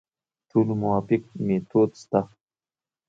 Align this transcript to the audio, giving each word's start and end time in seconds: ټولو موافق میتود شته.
ټولو 0.49 0.73
موافق 0.83 1.21
میتود 1.45 1.91
شته. 2.01 2.21